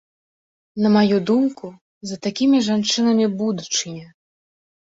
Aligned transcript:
На 0.85 0.91
маю 0.95 1.19
думку, 1.29 1.69
за 2.13 2.19
такімі 2.29 2.63
жанчынамі 2.69 3.25
будучыня. 3.43 4.07